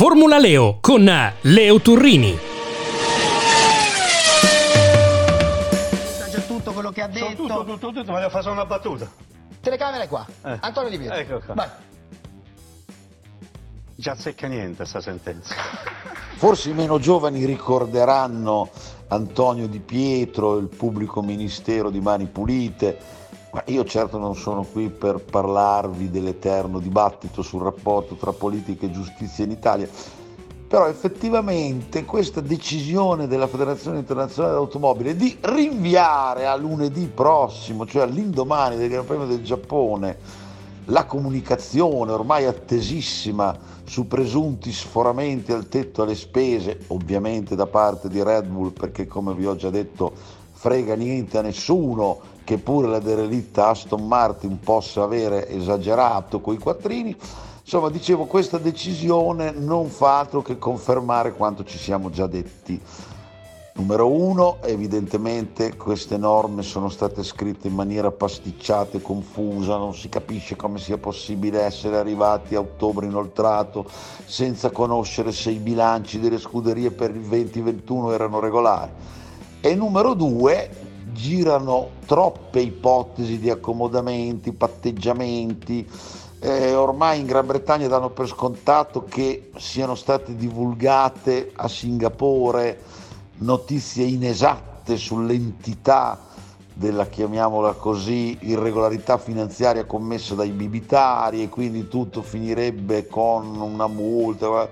Formula 0.00 0.38
Leo 0.38 0.78
con 0.80 1.04
Leo 1.42 1.80
Turrini. 1.82 2.38
Già 6.30 6.40
tutto 6.40 6.72
quello 6.72 6.90
che 6.90 7.02
ha 7.02 7.06
detto. 7.06 7.34
tutto, 7.34 7.64
tutto, 7.66 7.92
tutto, 7.92 8.10
ma 8.10 8.18
devo 8.18 8.30
fare 8.30 8.42
solo 8.42 8.54
una 8.54 8.64
battuta. 8.64 9.06
Telecamere 9.60 10.08
qua. 10.08 10.26
Eh. 10.42 10.56
Antonio 10.60 10.88
Di 10.88 10.96
Pietro. 10.96 11.16
Ecco 11.16 11.42
qua. 11.44 11.54
Vai. 11.54 11.68
Già 13.94 14.14
secca 14.14 14.46
niente 14.46 14.86
sta 14.86 15.02
sentenza. 15.02 15.54
Forse 16.36 16.70
i 16.70 16.72
meno 16.72 16.98
giovani 16.98 17.44
ricorderanno 17.44 18.70
Antonio 19.08 19.68
Di 19.68 19.80
Pietro, 19.80 20.56
il 20.56 20.68
pubblico 20.68 21.20
ministero 21.20 21.90
di 21.90 22.00
Mani 22.00 22.24
Pulite, 22.24 22.98
ma 23.52 23.62
io 23.66 23.84
certo 23.84 24.18
non 24.18 24.36
sono 24.36 24.64
qui 24.64 24.88
per 24.90 25.24
parlarvi 25.24 26.10
dell'eterno 26.10 26.78
dibattito 26.78 27.42
sul 27.42 27.62
rapporto 27.62 28.14
tra 28.14 28.32
politica 28.32 28.86
e 28.86 28.90
giustizia 28.90 29.44
in 29.44 29.50
Italia, 29.50 29.88
però 30.68 30.86
effettivamente 30.86 32.04
questa 32.04 32.40
decisione 32.40 33.26
della 33.26 33.48
Federazione 33.48 33.98
Internazionale 33.98 34.54
dell'Automobile 34.54 35.16
di 35.16 35.36
rinviare 35.40 36.46
a 36.46 36.54
lunedì 36.54 37.10
prossimo, 37.12 37.86
cioè 37.86 38.02
all'indomani 38.02 38.76
del 38.76 38.88
Gran 38.88 39.04
Premio 39.04 39.26
del 39.26 39.42
Giappone, 39.42 40.16
la 40.84 41.06
comunicazione 41.06 42.12
ormai 42.12 42.46
attesissima 42.46 43.56
su 43.84 44.06
presunti 44.06 44.70
sforamenti 44.70 45.50
al 45.50 45.68
tetto 45.68 46.02
alle 46.02 46.14
spese, 46.14 46.84
ovviamente 46.88 47.56
da 47.56 47.66
parte 47.66 48.08
di 48.08 48.22
Red 48.22 48.46
Bull, 48.46 48.70
perché 48.70 49.08
come 49.08 49.34
vi 49.34 49.46
ho 49.46 49.56
già 49.56 49.70
detto 49.70 50.38
frega 50.60 50.94
niente 50.94 51.38
a 51.38 51.40
nessuno 51.40 52.20
che 52.44 52.58
pure 52.58 52.86
la 52.86 52.98
derelitta 52.98 53.68
Aston 53.68 54.06
Martin 54.06 54.60
possa 54.60 55.02
avere 55.02 55.48
esagerato 55.48 56.42
coi 56.42 56.58
quattrini. 56.58 57.16
Insomma, 57.62 57.88
dicevo, 57.88 58.26
questa 58.26 58.58
decisione 58.58 59.52
non 59.52 59.88
fa 59.88 60.18
altro 60.18 60.42
che 60.42 60.58
confermare 60.58 61.32
quanto 61.32 61.64
ci 61.64 61.78
siamo 61.78 62.10
già 62.10 62.26
detti. 62.26 62.78
Numero 63.76 64.10
uno, 64.10 64.58
evidentemente 64.60 65.78
queste 65.78 66.18
norme 66.18 66.60
sono 66.60 66.90
state 66.90 67.22
scritte 67.22 67.68
in 67.68 67.74
maniera 67.74 68.10
pasticciata 68.10 68.98
e 68.98 69.00
confusa, 69.00 69.78
non 69.78 69.94
si 69.94 70.10
capisce 70.10 70.56
come 70.56 70.78
sia 70.78 70.98
possibile 70.98 71.62
essere 71.62 71.96
arrivati 71.96 72.54
a 72.54 72.60
ottobre 72.60 73.06
inoltrato 73.06 73.86
senza 74.26 74.68
conoscere 74.68 75.32
se 75.32 75.52
i 75.52 75.58
bilanci 75.58 76.20
delle 76.20 76.38
scuderie 76.38 76.90
per 76.90 77.14
il 77.14 77.22
2021 77.22 78.12
erano 78.12 78.40
regolari. 78.40 79.19
E 79.62 79.74
numero 79.74 80.14
due, 80.14 80.70
girano 81.12 81.90
troppe 82.06 82.60
ipotesi 82.60 83.38
di 83.38 83.50
accomodamenti, 83.50 84.52
patteggiamenti. 84.52 85.86
Eh, 86.40 86.72
ormai 86.74 87.20
in 87.20 87.26
Gran 87.26 87.44
Bretagna 87.44 87.86
danno 87.86 88.08
per 88.08 88.26
scontato 88.26 89.04
che 89.04 89.50
siano 89.58 89.94
state 89.96 90.34
divulgate 90.34 91.52
a 91.54 91.68
Singapore 91.68 92.80
notizie 93.40 94.06
inesatte 94.06 94.96
sull'entità 94.96 96.18
della, 96.72 97.06
chiamiamola 97.06 97.72
così, 97.72 98.38
irregolarità 98.40 99.18
finanziaria 99.18 99.84
commessa 99.84 100.34
dai 100.34 100.52
bibitari 100.52 101.42
e 101.42 101.50
quindi 101.50 101.86
tutto 101.86 102.22
finirebbe 102.22 103.06
con 103.06 103.60
una 103.60 103.88
multa. 103.88 104.70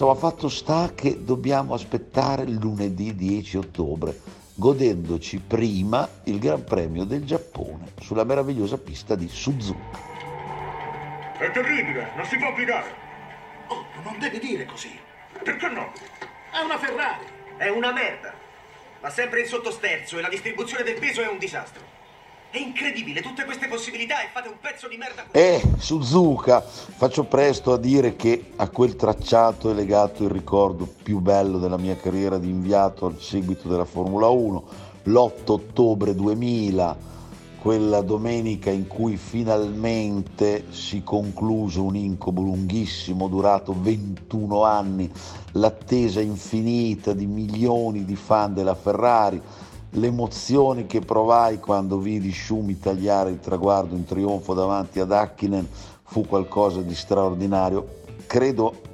Insomma, 0.00 0.14
fatto 0.14 0.48
sta 0.48 0.92
che 0.94 1.24
dobbiamo 1.24 1.74
aspettare 1.74 2.42
il 2.42 2.52
lunedì 2.52 3.16
10 3.16 3.56
ottobre, 3.56 4.16
godendoci 4.54 5.40
prima 5.40 6.08
il 6.26 6.38
Gran 6.38 6.62
Premio 6.62 7.02
del 7.02 7.24
Giappone 7.24 7.94
sulla 8.00 8.22
meravigliosa 8.22 8.78
pista 8.78 9.16
di 9.16 9.26
Suzuka. 9.26 9.98
È 11.36 11.50
terribile, 11.50 12.12
non 12.14 12.24
si 12.26 12.36
può 12.36 12.46
applicare. 12.46 12.94
Oh, 13.66 13.86
non 14.04 14.20
devi 14.20 14.38
dire 14.38 14.66
così. 14.66 14.96
Perché 15.42 15.68
no? 15.68 15.90
È 16.52 16.62
una 16.62 16.78
Ferrari. 16.78 17.24
È 17.56 17.68
una 17.68 17.90
merda. 17.90 18.32
Va 19.00 19.10
sempre 19.10 19.40
in 19.40 19.46
sottosterzo 19.46 20.16
e 20.16 20.20
la 20.20 20.28
distribuzione 20.28 20.84
del 20.84 21.00
peso 21.00 21.22
è 21.22 21.26
un 21.26 21.38
disastro. 21.38 21.87
È 22.50 22.56
incredibile, 22.56 23.20
tutte 23.20 23.44
queste 23.44 23.68
possibilità 23.68 24.22
e 24.22 24.28
fate 24.32 24.48
un 24.48 24.56
pezzo 24.58 24.88
di 24.88 24.96
merda 24.96 25.24
così. 25.24 25.44
E 25.44 25.62
Suzuka, 25.76 26.62
faccio 26.62 27.24
presto 27.24 27.74
a 27.74 27.76
dire 27.76 28.16
che 28.16 28.52
a 28.56 28.70
quel 28.70 28.96
tracciato 28.96 29.70
è 29.70 29.74
legato 29.74 30.24
il 30.24 30.30
ricordo 30.30 30.88
più 31.02 31.18
bello 31.18 31.58
della 31.58 31.76
mia 31.76 31.96
carriera 31.96 32.38
di 32.38 32.48
inviato 32.48 33.04
al 33.04 33.20
seguito 33.20 33.68
della 33.68 33.84
Formula 33.84 34.28
1, 34.28 34.64
l'8 35.02 35.42
ottobre 35.44 36.14
2000, 36.14 36.96
quella 37.60 38.00
domenica 38.00 38.70
in 38.70 38.86
cui 38.86 39.18
finalmente 39.18 40.66
si 40.70 41.02
concluse 41.02 41.80
un 41.80 41.96
incubo 41.96 42.40
lunghissimo, 42.40 43.28
durato 43.28 43.74
21 43.78 44.62
anni, 44.62 45.10
l'attesa 45.52 46.22
infinita 46.22 47.12
di 47.12 47.26
milioni 47.26 48.06
di 48.06 48.16
fan 48.16 48.54
della 48.54 48.74
Ferrari, 48.74 49.38
l'emozione 49.90 50.86
che 50.86 51.00
provai 51.00 51.58
quando 51.58 51.98
vidi 51.98 52.32
Schumi 52.32 52.78
tagliare 52.78 53.30
il 53.30 53.40
traguardo 53.40 53.94
in 53.94 54.04
trionfo 54.04 54.54
davanti 54.54 55.00
ad 55.00 55.12
Hakkinen 55.12 55.68
fu 56.02 56.26
qualcosa 56.26 56.80
di 56.82 56.94
straordinario. 56.94 57.96
Credo 58.26 58.86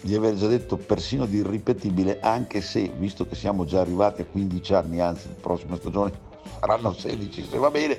di 0.00 0.14
aver 0.14 0.34
già 0.34 0.48
detto 0.48 0.76
persino 0.76 1.26
di 1.26 1.38
irripetibile, 1.38 2.18
anche 2.20 2.60
se, 2.60 2.90
visto 2.96 3.26
che 3.26 3.34
siamo 3.34 3.64
già 3.64 3.80
arrivati 3.80 4.22
a 4.22 4.26
15 4.26 4.74
anni, 4.74 5.00
anzi 5.00 5.28
la 5.28 5.34
prossima 5.40 5.76
stagione 5.76 6.30
saranno 6.58 6.92
16 6.92 7.48
se 7.50 7.58
va 7.58 7.70
bene, 7.70 7.98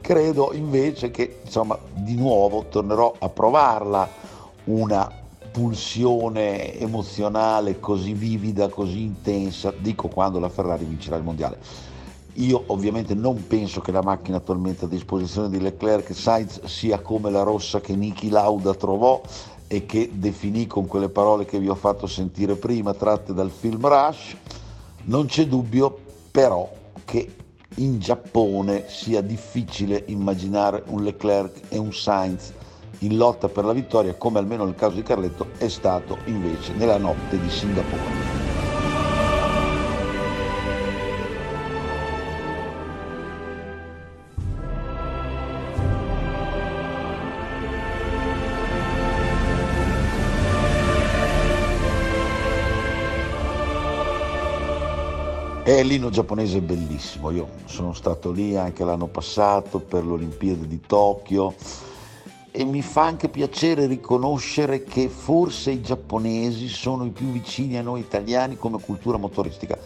credo 0.00 0.52
invece 0.52 1.10
che 1.10 1.40
insomma 1.44 1.78
di 1.94 2.14
nuovo 2.14 2.66
tornerò 2.68 3.14
a 3.18 3.28
provarla 3.28 4.08
una 4.64 5.10
pulsione 5.58 6.78
emozionale 6.78 7.80
così 7.80 8.12
vivida, 8.12 8.68
così 8.68 9.02
intensa, 9.02 9.74
dico 9.76 10.06
quando 10.06 10.38
la 10.38 10.48
Ferrari 10.48 10.84
vincerà 10.84 11.16
il 11.16 11.24
mondiale. 11.24 11.58
Io 12.34 12.62
ovviamente 12.66 13.14
non 13.14 13.44
penso 13.48 13.80
che 13.80 13.90
la 13.90 14.00
macchina 14.00 14.36
attualmente 14.36 14.84
a 14.84 14.88
disposizione 14.88 15.48
di 15.48 15.60
Leclerc 15.60 16.14
Sainz 16.14 16.62
sia 16.66 17.00
come 17.00 17.32
la 17.32 17.42
rossa 17.42 17.80
che 17.80 17.96
Niki 17.96 18.28
Lauda 18.28 18.72
trovò 18.74 19.20
e 19.66 19.84
che 19.84 20.10
definì 20.12 20.68
con 20.68 20.86
quelle 20.86 21.08
parole 21.08 21.44
che 21.44 21.58
vi 21.58 21.68
ho 21.68 21.74
fatto 21.74 22.06
sentire 22.06 22.54
prima, 22.54 22.94
tratte 22.94 23.34
dal 23.34 23.50
film 23.50 23.84
Rush. 23.84 24.36
Non 25.06 25.26
c'è 25.26 25.48
dubbio 25.48 25.98
però 26.30 26.70
che 27.04 27.34
in 27.78 27.98
Giappone 27.98 28.84
sia 28.86 29.22
difficile 29.22 30.04
immaginare 30.06 30.84
un 30.86 31.02
Leclerc 31.02 31.62
e 31.68 31.78
un 31.78 31.92
Sainz 31.92 32.52
in 33.00 33.16
lotta 33.16 33.48
per 33.48 33.64
la 33.64 33.72
vittoria, 33.72 34.14
come 34.14 34.38
almeno 34.38 34.64
nel 34.64 34.74
caso 34.74 34.96
di 34.96 35.02
Carletto 35.02 35.48
è 35.58 35.68
stato 35.68 36.18
invece 36.24 36.72
nella 36.74 36.98
notte 36.98 37.40
di 37.40 37.50
Singapore. 37.50 38.36
E 55.64 55.82
l'inno 55.82 56.08
giapponese 56.08 56.58
è 56.58 56.60
bellissimo, 56.62 57.30
io 57.30 57.46
sono 57.66 57.92
stato 57.92 58.30
lì 58.30 58.56
anche 58.56 58.84
l'anno 58.84 59.06
passato 59.06 59.80
per 59.80 60.02
l'Olimpiade 60.02 60.66
di 60.66 60.80
Tokyo 60.80 61.54
e 62.50 62.64
mi 62.64 62.82
fa 62.82 63.04
anche 63.04 63.28
piacere 63.28 63.86
riconoscere 63.86 64.84
che 64.84 65.08
forse 65.08 65.70
i 65.70 65.82
giapponesi 65.82 66.68
sono 66.68 67.04
i 67.04 67.10
più 67.10 67.26
vicini 67.26 67.76
a 67.76 67.82
noi 67.82 68.00
italiani 68.00 68.56
come 68.56 68.80
cultura 68.80 69.18
motoristica. 69.18 69.78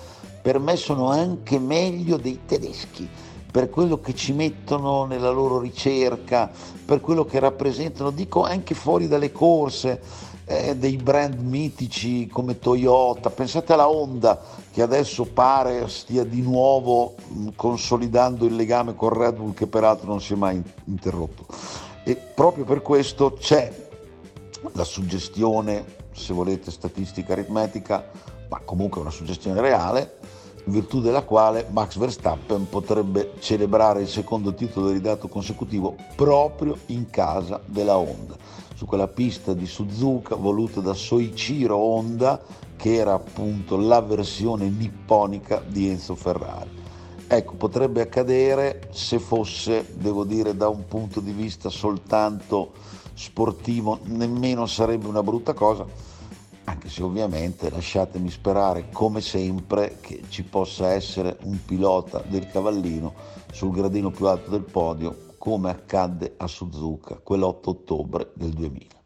Per 0.42 0.58
me 0.58 0.76
sono 0.76 1.08
anche 1.08 1.58
meglio 1.58 2.16
dei 2.16 2.40
tedeschi, 2.46 3.08
per 3.50 3.68
quello 3.70 4.00
che 4.00 4.14
ci 4.14 4.32
mettono 4.32 5.04
nella 5.04 5.30
loro 5.30 5.58
ricerca, 5.60 6.50
per 6.84 7.00
quello 7.00 7.24
che 7.24 7.38
rappresentano, 7.38 8.10
dico 8.10 8.42
anche 8.42 8.74
fuori 8.74 9.06
dalle 9.08 9.30
corse, 9.30 10.00
eh, 10.44 10.76
dei 10.76 10.96
brand 10.96 11.38
mitici 11.38 12.26
come 12.26 12.58
Toyota, 12.58 13.30
pensate 13.30 13.72
alla 13.72 13.88
Honda 13.88 14.40
che 14.72 14.82
adesso 14.82 15.24
pare 15.24 15.88
stia 15.88 16.24
di 16.24 16.42
nuovo 16.42 17.14
mh, 17.28 17.48
consolidando 17.54 18.44
il 18.44 18.56
legame 18.56 18.94
con 18.94 19.10
Red 19.10 19.36
Bull 19.36 19.54
che 19.54 19.66
peraltro 19.66 20.08
non 20.08 20.20
si 20.20 20.32
è 20.32 20.36
mai 20.36 20.60
interrotto. 20.84 21.46
E 22.04 22.16
proprio 22.16 22.64
per 22.64 22.82
questo 22.82 23.34
c'è 23.34 23.72
la 24.72 24.84
suggestione, 24.84 25.84
se 26.12 26.32
volete, 26.32 26.72
statistica 26.72 27.32
aritmetica, 27.32 28.10
ma 28.48 28.60
comunque 28.64 29.00
una 29.00 29.10
suggestione 29.10 29.60
reale, 29.60 30.18
in 30.64 30.72
virtù 30.72 31.00
della 31.00 31.22
quale 31.22 31.66
Max 31.70 31.96
Verstappen 31.98 32.68
potrebbe 32.68 33.34
celebrare 33.38 34.02
il 34.02 34.08
secondo 34.08 34.52
titolo 34.52 34.90
ridato 34.90 35.28
consecutivo 35.28 35.96
proprio 36.16 36.76
in 36.86 37.08
casa 37.08 37.60
della 37.64 37.96
Honda, 37.96 38.36
su 38.74 38.84
quella 38.84 39.08
pista 39.08 39.54
di 39.54 39.66
Suzuka 39.66 40.34
voluta 40.34 40.80
da 40.80 40.94
Soichiro 40.94 41.76
Honda, 41.76 42.40
che 42.76 42.94
era 42.94 43.12
appunto 43.12 43.76
la 43.76 44.00
versione 44.00 44.68
nipponica 44.68 45.62
di 45.64 45.88
Enzo 45.88 46.16
Ferrari. 46.16 46.81
Ecco, 47.34 47.54
potrebbe 47.54 48.02
accadere 48.02 48.90
se 48.90 49.18
fosse, 49.18 49.86
devo 49.94 50.24
dire, 50.24 50.54
da 50.54 50.68
un 50.68 50.86
punto 50.86 51.18
di 51.20 51.32
vista 51.32 51.70
soltanto 51.70 52.72
sportivo, 53.14 54.00
nemmeno 54.02 54.66
sarebbe 54.66 55.06
una 55.06 55.22
brutta 55.22 55.54
cosa, 55.54 55.86
anche 56.64 56.90
se 56.90 57.02
ovviamente 57.02 57.70
lasciatemi 57.70 58.28
sperare 58.28 58.90
come 58.92 59.22
sempre 59.22 59.96
che 60.02 60.24
ci 60.28 60.42
possa 60.42 60.92
essere 60.92 61.38
un 61.44 61.58
pilota 61.64 62.22
del 62.26 62.50
cavallino 62.50 63.14
sul 63.50 63.70
gradino 63.70 64.10
più 64.10 64.26
alto 64.26 64.50
del 64.50 64.64
podio 64.64 65.16
come 65.38 65.70
accadde 65.70 66.34
a 66.36 66.46
Suzuka 66.46 67.18
quell'8 67.24 67.60
ottobre 67.62 68.32
del 68.34 68.50
2000. 68.50 69.01